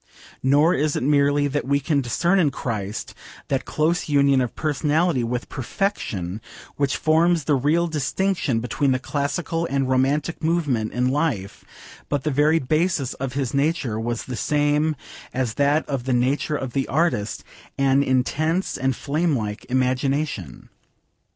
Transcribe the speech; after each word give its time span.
Nor 0.41 0.73
is 0.73 0.95
it 0.95 1.03
merely 1.03 1.45
that 1.47 1.67
we 1.67 1.79
can 1.79 2.01
discern 2.01 2.39
in 2.39 2.49
Christ 2.49 3.13
that 3.49 3.65
close 3.65 4.09
union 4.09 4.41
of 4.41 4.55
personality 4.55 5.23
with 5.23 5.47
perfection 5.47 6.41
which 6.75 6.97
forms 6.97 7.43
the 7.43 7.53
real 7.53 7.85
distinction 7.85 8.59
between 8.61 8.93
the 8.93 8.97
classical 8.97 9.67
and 9.69 9.87
romantic 9.87 10.43
movement 10.43 10.91
in 10.91 11.09
life, 11.11 11.63
but 12.09 12.23
the 12.23 12.31
very 12.31 12.57
basis 12.57 13.13
of 13.13 13.33
his 13.33 13.53
nature 13.53 13.99
was 13.99 14.23
the 14.23 14.35
same 14.35 14.95
as 15.35 15.53
that 15.53 15.87
of 15.87 16.05
the 16.05 16.13
nature 16.13 16.55
of 16.55 16.73
the 16.73 16.87
artist 16.87 17.43
an 17.77 18.01
intense 18.01 18.79
and 18.79 18.95
flamelike 18.95 19.65
imagination. 19.69 20.69